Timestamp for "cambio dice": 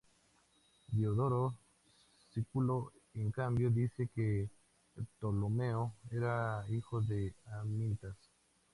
3.31-4.09